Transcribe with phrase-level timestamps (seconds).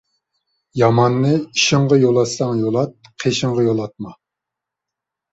[0.81, 4.15] ياماننى ئېشىڭغا يولاتساڭ يولات، قېشىڭغا يولاتما.